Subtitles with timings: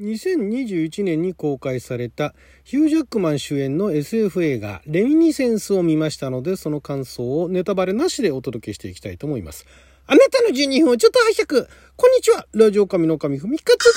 [0.00, 9.66] 2021年に公開されたヒュージャックマン主演の SF 映画レミニセンスを見ましたのでその感想をネタバレなしでお届けしていきたいと思います。
[10.06, 11.66] あなたの12分をちょっと拝借。
[11.96, 12.46] こんにちは。
[12.52, 13.90] ラジオ神の神ふみかつで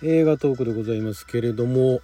[0.00, 0.06] す。
[0.06, 2.00] 映画トークでございますけれども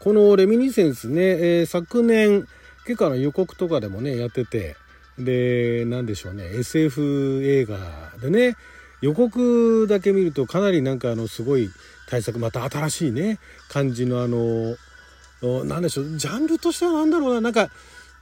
[0.00, 2.48] このレミニセンスね、えー、昨年
[2.86, 4.74] 結構の予告とかでもねやってて
[5.18, 6.44] で何でしょうね。
[6.44, 7.78] SF 映画
[8.20, 8.56] でね
[9.00, 11.70] 予告だけ見るとかなりなんかあのすごい
[12.08, 14.76] 対策また新しいね感じのあの
[15.64, 17.40] 何でしょうジャンルとしては何だろうな。
[17.40, 17.70] なんか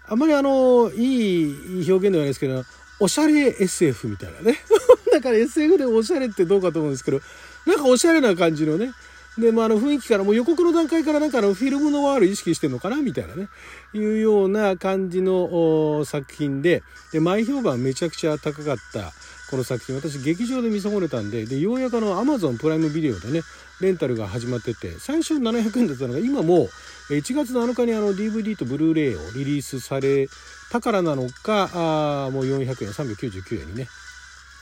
[0.06, 2.64] あんまりあのいい表現ではないですけど
[3.00, 4.58] おしゃれ SF みたいなね。
[5.12, 7.20] だから SF でおしゃれってどうかと思うんですけど
[7.66, 8.92] なんかおしゃれな感じのね
[9.38, 12.96] で、まあ、あの雰囲気からもう予告の段階からなんかあのフィルムのワール意識してるのかな？
[12.96, 13.48] みたいなね、
[13.92, 19.12] いうような感じの作品で、で、前評判めちゃくちゃ高かった
[19.50, 23.40] この作品、私劇場で見損ねたんで、で、ようやくあの Amazon プライムビデオでね、
[23.80, 26.68] レンタルが始まってて、最初700円だったのが今も
[27.10, 30.28] 1月7日にあの DVD とブルーレイをリリースされ
[30.70, 33.88] たからなのか、あもう400円、399円にね、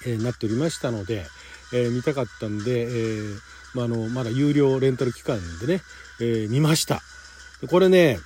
[0.06, 1.26] えー、なっておりましたので、
[1.74, 3.38] えー、見たかったんで、えー
[3.74, 5.82] まあ、あのまだ有料レンタル期間でね、
[6.20, 7.02] えー、見ました。
[7.68, 8.18] これね、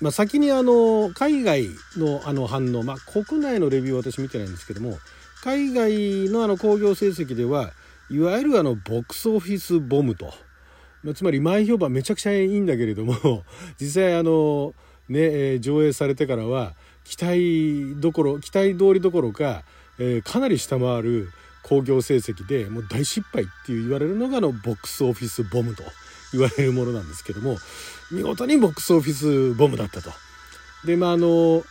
[0.00, 4.98] まあ、先にあの海外のあの反応、まあ、国内のレビューは私見てないんですけども
[5.42, 7.72] 海外のあの興行成績では
[8.10, 10.32] いわゆるあのボックスオフィスボムと、
[11.02, 13.44] まあ、つまり前評判めちゃくちゃいいんだけれども
[13.80, 14.74] 実際あの
[15.08, 19.62] ね上映されてからは期待どころ期待通りどころか、
[19.98, 21.30] えー、かなり下回る
[21.64, 25.82] 興行成績でもう大失敗っていう言われるのがあのボックスオフィスボムと
[26.32, 27.56] 言われるものなんですけども
[28.12, 30.10] 見事にボックスオフィスボムだったと。
[30.84, 31.64] でまああの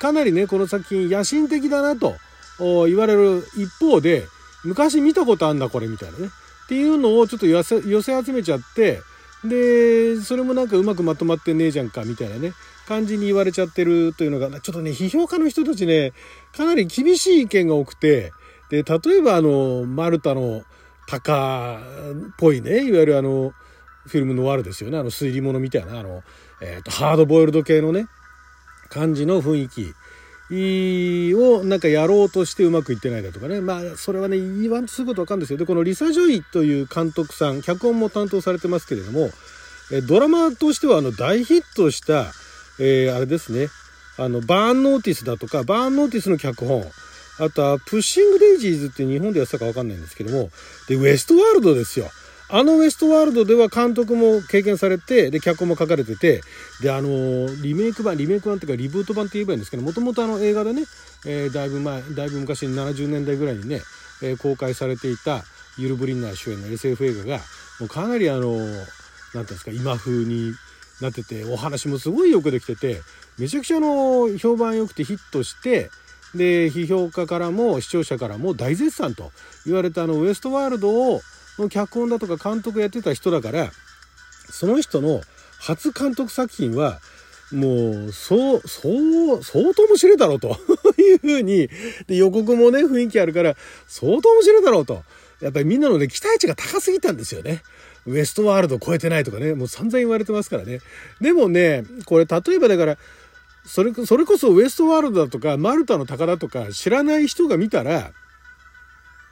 [0.00, 2.16] かなりねこの作品野心的だなと
[2.58, 4.26] 言われる一方で
[4.64, 6.26] 昔見たことあんだこれみたいなね
[6.64, 9.02] っていうのをちょっと寄せ寄せ集めちゃって
[9.44, 12.52] でそれもなんかうまくまとまってねえじゃんかみたいなね
[12.86, 16.12] 感じに言われちゃってるというのがちょっとね批評家の人たちね
[16.56, 18.32] かなり厳しい意見が多くて
[18.70, 20.62] で、例えばあの、マルタの
[21.08, 23.52] タカっぽいね、いわゆるあの、
[24.06, 24.98] フィルムノワールですよね。
[24.98, 26.22] あの推理物みたいな、あの、
[26.62, 28.06] えっ、ー、と、ハードボイルド系のね、
[28.88, 33.60] 感じの雰囲気をなんかやろうとしてうまくいってないだとかね。
[33.60, 35.58] まあ、それはね、言わんとすることわかるんですよ。
[35.58, 39.30] で、このリサ・ジョイという監督さん、脚本も担当されてますけれども、
[39.92, 42.32] えドラマとしてはあの大ヒットした、
[42.78, 43.68] えー、あれですね、
[44.16, 46.84] あの、バーンノーティスだとか、バーンノーティスの脚本、
[47.40, 50.50] あとは、プッシングデイジーズって日本でやってたかわかんないんですけども、
[50.88, 52.10] で、ウエストワールドですよ。
[52.52, 56.42] あのウエストワールドでは監督も経験されて、で、脚本も書かれてて、
[56.82, 60.82] で、あの、リメイク版、リメイク版っていうかリブート版って言えばいいんですけど、もともとあの映画でね、
[61.26, 63.80] えー、だいぶ前、だいぶ昔に70年代ぐらいにね、
[64.22, 65.44] えー、公開されていた
[65.78, 67.38] ユル・ブリンナー主演の SF 映画が、
[67.78, 68.76] もうかなりあの、なんてい
[69.34, 70.52] うんですか、今風に
[71.00, 73.00] なってて、お話もすごいよくできてて、
[73.38, 75.90] めちゃくちゃあの、評判良くてヒットして、
[76.34, 79.32] で批評家からも視聴者からも大絶賛と
[79.66, 81.20] 言われたあのウエストワールドを
[81.58, 83.70] の脚本だとか監督やってた人だから
[84.50, 85.20] その人の
[85.58, 87.00] 初監督作品は
[87.52, 90.56] もう、そう、そう、相当面白いだろうと
[90.98, 91.68] いうふうに、
[92.06, 93.56] で予告もね、雰囲気あるから、
[93.88, 95.02] 相当面白いだろうと。
[95.40, 97.62] やっぱりみんなのね、期待値が高すぎたんですよね。
[98.06, 100.80] ウエストワールド超えてないとかね、もう散々言われてますからね。
[101.20, 102.98] でもね、これ例えばだから、
[103.70, 108.10] それ、それこそウエストワールドだとか、マルタの宝とか知らない人が見たら、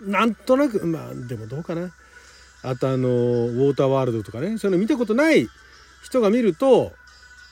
[0.01, 1.91] なんとなく、まあ、でもどうかな。
[2.63, 5.49] あとあの、ウォーターワールドとかね、そういうの見たことない
[6.05, 6.93] 人が見ると、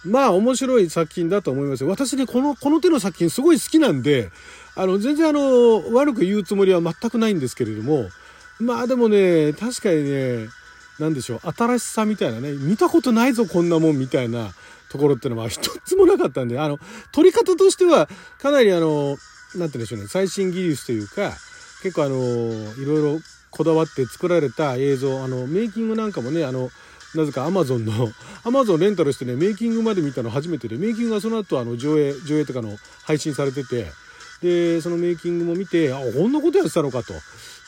[0.05, 1.91] まあ面白い作品だと思いますよ。
[1.91, 4.31] 私ね、この、この手の作品すごい好きなんで、
[4.77, 8.11] あの、全然あの、悪く言うつもりは全くないんですけれども、
[8.61, 10.49] まあでもね、確かにね、
[10.99, 14.53] 何でしょう、新しさみたいなね、見たことないぞ、こんなもんみたいな、
[14.89, 16.79] ところっていうのは一つもなかったんで、あの、
[17.12, 18.09] 撮り方としては
[18.41, 19.19] かなりあの、なんて
[19.55, 21.33] 言うんでしょうね、最新技術というか、
[21.83, 23.20] 結構あの、いろいろ
[23.50, 26.70] こだわって作られた映像、あの、メイキングなんかもね、あの、
[27.15, 28.11] なぜかアマゾンの、
[28.44, 33.91] アマゾンレンタルしてね、メイキングまで見たの初めてで、メイキングはその後あの、上映、上映とかの配信されてて、
[34.43, 37.15] で、そのメイキングも見て、あ、こんなことやってたのかと。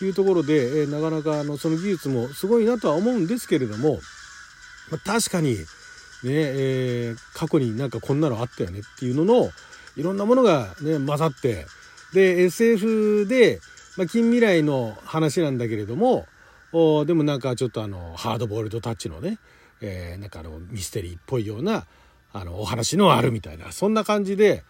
[0.00, 4.00] いうところで、えなかなかあの、その技術もすごいなとは思うんですけれども、
[4.90, 5.58] まあ、確かに、ね
[6.24, 9.50] えー、過去になんかこんなのあったよねっていうのの
[9.96, 11.66] いろんなものがね混ざって
[12.12, 13.60] で SF で、
[13.96, 16.26] まあ、近未来の話なんだけれども
[16.72, 19.38] おでもなんかちょっとあのハードボイルドタッチのね、
[19.80, 21.86] えー、なんかあのミステリーっぽいような
[22.32, 24.62] あのお話のあるみたいなそんな感じで、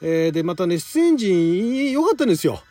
[0.00, 2.62] えー、でまたね出演陣良かったんですよ。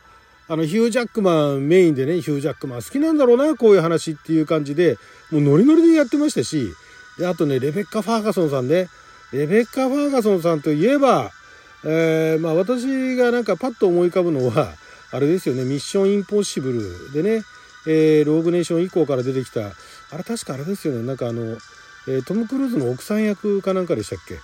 [0.48, 4.96] あのヒュージャックマンメインでねヒュージャックマン好きなんだろうなこういう話っていう感じで
[5.30, 6.72] もうノリノリでやってましたし
[7.18, 8.88] であとねレベッカ・ファーガソンさんね
[9.32, 11.30] レベッカ・ファーガソンさんといえば、
[11.84, 14.74] えー、まあ私がなんかパッと思い浮かぶのは
[15.12, 17.44] あれですよねミッション・インポッシブルでね、
[17.86, 21.58] えー、ローグネーション以降から出てきたあれ確かあれですよねなんかあの、
[22.18, 24.38] え、トム・クルーズの奥さん役かなんかでしたっけ？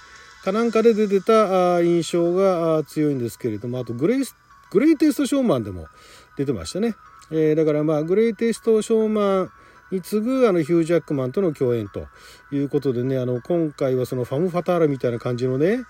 [0.45, 4.25] かなんかで出てた印象が強いんですけれどもあとグレイ
[4.71, 5.87] グレイテストショーマンでも
[6.37, 6.95] 出てましたね。
[7.33, 9.51] えー、だからまあグレイテストショーマン
[9.91, 12.07] に次ぐあのヒュージャックマンとの共演と
[12.53, 15.81] いうことでねあの今回はそのファム・ファターラみたいな感じのね、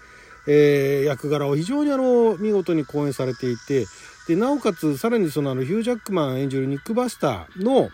[0.47, 3.87] えー、役柄を非常にあの見事に講演されていて
[4.27, 7.91] でなおかつさらにそのあのヒュージャックマン演じるニック・バスターの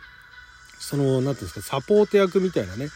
[0.79, 2.89] その何ていうんですかサポート役みたいなね、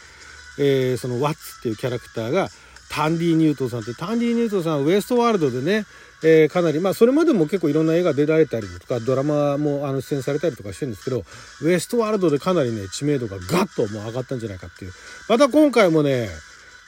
[0.59, 2.49] えー、そのワッツっていうキャラクターが
[2.89, 5.85] タンディ・ニュートンさんってタンディ・ニュートンさんはウエストワールドでね
[6.23, 11.23] えー、かなり、まあ、それまでも結構いろんな映画出られたりとか、ドラマもあの出演されたりとかしてるんですけど、
[11.61, 14.93] ウエストワールドでかなりね、知名度がガッともう上がったんじゃないかっていう。
[15.29, 16.29] また今回もね、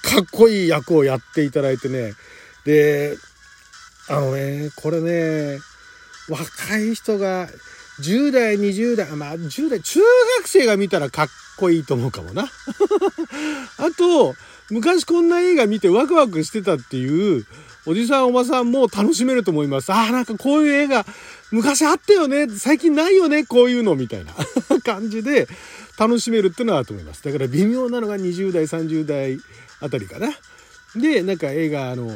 [0.02, 2.14] かっこいい役をやっていただいてね、
[2.66, 3.18] で、
[4.10, 5.60] あのね、これね、
[6.28, 7.48] 若い人が、
[8.02, 10.00] 10代、20代、まあ10代、中
[10.40, 11.28] 学生が見たらかっ
[11.60, 12.50] こいいと思うかもな。
[13.78, 14.36] あと、
[14.70, 17.46] 昔こんな映画見てワクワクしてたっていう、
[17.86, 19.92] おじさんおばさんも楽しめると思います。
[19.92, 21.06] ああ、なんかこういう映画、
[21.52, 24.34] 昔あったよね、最近ないよね、こういうの、みたいな
[24.84, 25.48] 感じで
[25.98, 27.24] 楽しめるっていうのはあると思います。
[27.24, 29.40] だから微妙なのが20代、30代
[29.82, 30.34] あたりかな。
[30.96, 32.10] で、なんか映画、あの、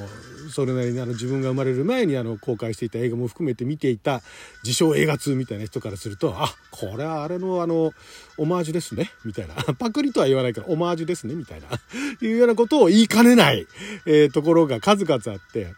[0.50, 4.22] それなりにあの自分が生まれる前にあの公開していた映画も含めて見ていた
[4.64, 7.94] 自称映画通みたいな人からすると、あ、これはあれのあの、
[8.38, 9.56] オマージュですね、みたいな。
[9.75, 11.68] パクリとは言わないから、オマージュですね、みたいな。
[12.22, 13.68] いうようなことを言いかねない、
[14.06, 15.74] えー、ところが数々あって、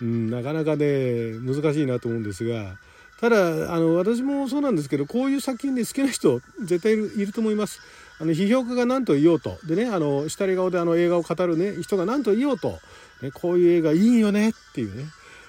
[0.00, 2.78] うん、なかなかね、難しいなと思うんですが、
[3.20, 7.80] ただ、あの、私もそうなんですけど、こういう作品で好きな人、絶対いると思います。
[8.18, 9.58] あの批評家が何と言おうと。
[9.64, 12.78] でねあの下り顔であの映画を語るね人が何と言おうと、
[13.22, 15.04] ね、こういう映画いいよねっていうね。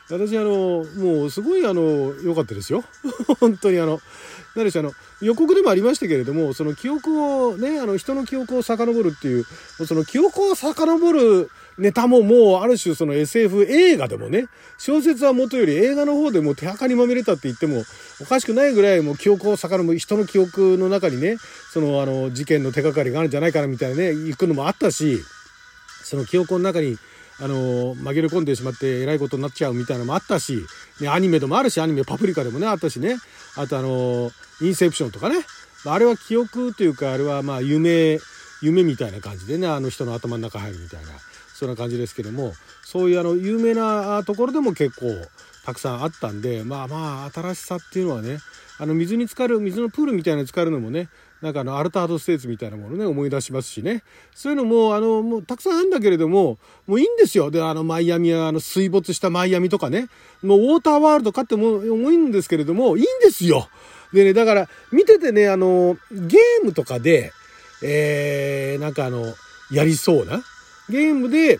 [0.10, 2.84] 私あのもうすごいあの良かったですよ。
[3.40, 4.00] 本当にあの
[4.56, 9.46] 何でしょうあの予告でもありましたけれどもその記憶をねあの人の記憶を遡るっていう
[9.86, 14.48] その記憶を遡るネタももうある種その SF 映画でもね
[14.78, 17.84] 小説はもとより映画の方でも手垢にまみれたって言っても
[18.22, 21.38] おかしくないぐらいもう記憶を遡る人の記憶の中にね
[21.72, 25.20] そのあの事件の手がかりがあるんじゃないかなみたいなね行くのもあったし
[26.04, 26.98] その記憶の中に
[27.40, 30.66] あの紛れ込んでしまってえらいことになっちゃうみたいなのもあったし、
[31.00, 33.18] ね、アニメでもあるしアニメパプリカでもねあったしね。
[33.56, 34.32] あとあの
[34.62, 35.36] インセプションとかね。
[35.86, 38.20] あれは記憶というかあれはまあ夢
[38.62, 41.12] 夢みたいな感じでねあの人の頭の中入るみたいな
[41.54, 45.08] そんな感じですけどもそういうあの有名なところでも結構
[45.66, 48.38] たくさんあったんでまあまあ新しさっていうのはね
[48.80, 51.10] あの水に浸かる水のプールみたいなのに浸かるのもね
[51.42, 54.04] なんかあのアルタードステーツみたいなものね思い出しますしね。
[54.34, 56.58] そういうのもあのもうたくさんあるんだけれども
[56.88, 57.52] もういいんですよ。
[57.52, 60.08] であのマイアミはあの水没したマイアミとかね
[60.42, 63.68] もうウォーターワールドかっても重いんですけれどもいいんですよ。
[64.14, 67.34] でねだから見ててねあのゲームとかで
[67.82, 69.34] えー、なんかあの
[69.72, 70.42] やりそうな
[70.90, 71.60] ゲームで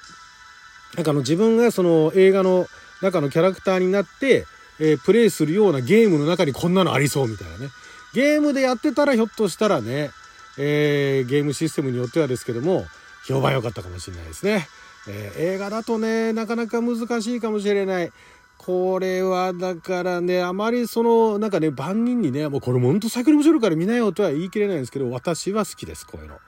[0.96, 2.68] なんかあの自分がその映画の
[3.02, 4.46] 中のキャラクターになって、
[4.80, 7.70] えー、プレイするようなゲームの中にこんなのありそうみたいなね
[8.14, 10.12] ゲームでやってたらひょっとしたらね、
[10.58, 12.86] えー、ゲームシステムによってはですけども、
[13.28, 14.68] 評判良かったかもしれないですね。
[15.08, 18.12] えー、映画だとね、なかなか難しいかもしれない。
[18.58, 26.40] これはだからね、あまりその、なんかね、万人にね、もうこれもほんと桜面白いから見なよとは言い切れないんですけど、私は好きです、こういうの。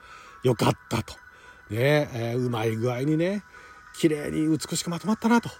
[0.42, 1.14] よかったと。
[1.70, 3.44] ね、えー、うまい具合にね、
[3.96, 5.50] 綺麗に美しくまとまったなと。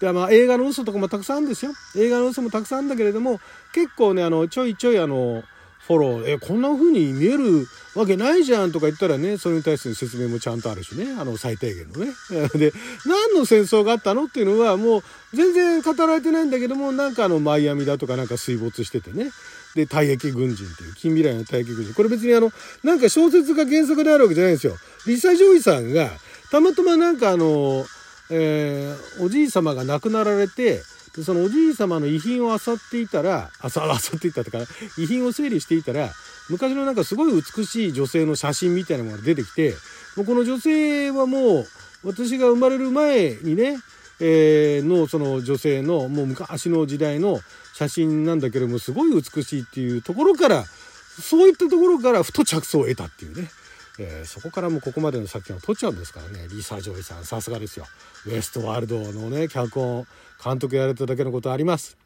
[0.00, 1.72] でまあ映画の嘘とかもたくさんあるんですよ。
[1.96, 3.40] 映画の嘘もたくさんあるんだけれども、
[3.74, 5.42] 結構ね、あの、ちょいちょいあの、
[5.86, 12.12] フォロー、え、こんな風に見えるわけないじゃんとか言ったらね、それに対する説明もちゃんとあるしね、あの、最低限のね。
[12.54, 12.72] で、
[13.06, 15.02] 何の戦争があったのっていうのはもう
[15.34, 19.30] 全然語られてないんだけども、なんかあの、マイアミだとかなんか水没しててね。
[19.74, 21.94] で、退役軍人っていう、近未来の退役軍人。
[21.94, 24.76] これ別にあの、なんか小説が原作であるわけじゃないんですよ。
[25.06, 26.10] リサ・ジョイさんが、
[26.50, 27.86] たまたまなんかあの、
[28.30, 30.82] えー、おじい様が亡くなられて、
[31.18, 32.58] でそのおじい様の遺品を漁っ
[32.90, 34.58] ていたら、あさ、漁っていたとか、
[34.96, 36.10] 遺品を整理していたら、
[36.48, 39.74] 昔のなんかすごい美しい女性の写真みたいなものが出てきて、
[40.16, 41.66] もうこの女性はもう、
[42.04, 43.78] 私が生まれる前にね、
[44.20, 47.40] えー、のその女性のもう昔の時代の
[47.74, 53.48] 写真なんだけどもすごい美しいっていうところからそういったところからふと着想を得たっていうね。
[53.98, 57.86] えー、そこからもここまでの作品を取っちゃうんですからねリサ・ジョイさんさすがですよ
[58.26, 60.06] ウエストワールドのね脚本
[60.42, 61.96] 監督やられただけのことあります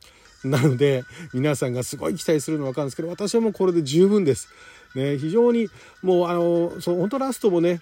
[0.44, 4.48] なので、皆さんがすごい期待するのはわかるんですけど、私はもうこれで十分です。
[4.94, 5.68] ね、非常に、
[6.02, 7.80] もうあの、そう、本当ラストもね、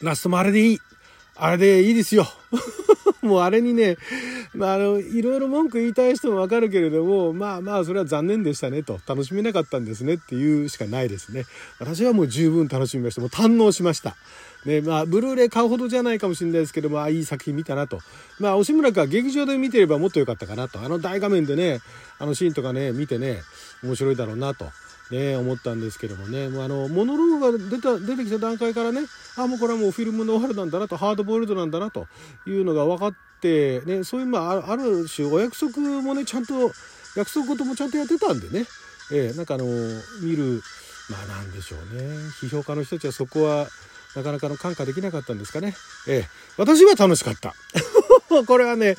[0.00, 0.78] ラストもあれでいい。
[1.36, 2.26] あれでいいですよ。
[3.22, 3.96] もうあれにね、
[4.54, 11.44] まあ、あの、いろいろ文句言いたい人もわかるけれども、まあまあ、それは残念でしたねと、楽しめなかったんですねっていうしかないですね。
[11.78, 13.20] 私はもう十分楽しみました。
[13.20, 14.16] もう堪能しました。
[14.64, 18.00] ね、まあ、ブルーレイ買うほどじゃないかもしれないですけども、あいい作品見たなと。
[18.38, 20.80] まあ、押村が劇場で見てればもっと良かったかなと。
[20.80, 21.80] あの大画面でね、
[22.18, 23.42] あのシーンとかね、見てね、
[23.82, 24.66] 面白いだろうなと。
[25.10, 29.02] ね、思ったんですけどもね、もうあの、モノローグが出た、出てきた段階からね、
[29.36, 32.08] あ、もうこれはもうフィルムノールなんだなと、ハードボイルドなんだなと
[32.46, 36.72] いうのが分かって、ね、そういう、まあ、ある種お約束もね、ちゃんと、
[37.16, 38.66] 約束事もちゃんとやってたんでね、
[39.12, 39.64] えー、なんかあの、
[40.22, 40.62] 見る、
[41.08, 42.02] まあなんでしょうね、
[42.40, 43.68] 批評家の人たちはそこは、
[44.16, 45.74] なかなかの感化できなかったんですかね。
[46.08, 47.54] ええ、私は楽しかった。
[48.46, 48.96] これはね、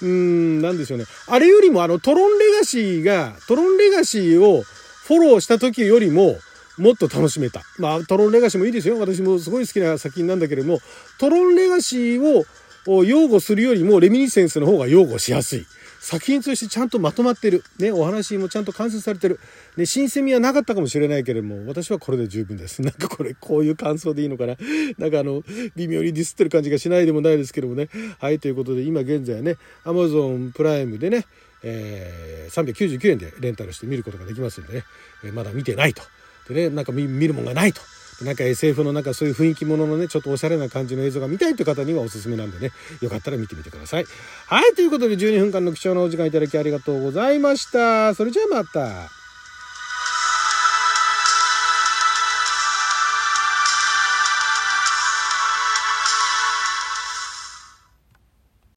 [0.00, 1.04] うーん、なんでしょうね。
[1.26, 4.64] あれよりもあの、トロンレガシーが、トロンレガシーを
[5.06, 6.36] フォローした時よりも、
[6.78, 7.62] もっと楽しめた。
[7.78, 8.98] まあ、トロンレガシーもいいですよ。
[8.98, 10.78] 私もすごい好きな作品なんだけれども、
[11.18, 12.44] トロンレガシー
[12.86, 15.66] を擁護するよりも、レミニセンスの方が擁護しやすい。
[16.00, 17.62] 作品としてちゃんとまとまってる。
[17.78, 19.38] ね、お話もちゃんと完成されてる。
[19.76, 22.82] ね、新鮮味はなかったかもしれないけれども、私はこれで十分です。
[22.82, 24.56] なんかこれ、こういう感想でいいのかな。
[24.98, 25.44] なんかあの、
[25.76, 27.88] 微妙にディスってる感じがしないでもないですけどもね。
[28.18, 31.24] はい、ということで、今現在ね、Amazon プライムでね、
[31.62, 34.84] えー、399円でレンタルして見ることができますんでね、
[35.24, 36.02] えー、まだ見てないと。
[36.48, 37.80] でね、なんか見るもんがないと。
[38.24, 44.04] なんか SF のなんかそういう雰囲気もののね、ちょっとおしゃれな感じの映像が見たいという方にはおすすめなんでね、よかったら見てみてください。
[44.46, 48.14] はい、ということで12分間の貴重なお時間いただきありがとうございました。
[48.14, 49.21] それじゃあまた。